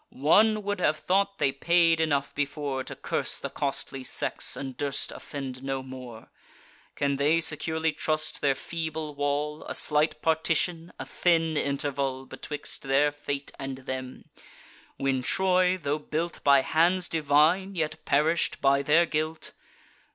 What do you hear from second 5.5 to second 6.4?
no more.